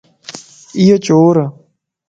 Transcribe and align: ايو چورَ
ايو 0.79 0.95
چورَ 1.05 1.35